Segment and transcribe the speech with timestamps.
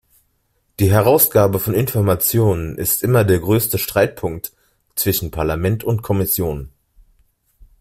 [0.79, 4.51] Die Herausgabe von Informationen ist immer der größte Streitpunkt
[4.95, 6.71] zwischen Parlament und Kommission.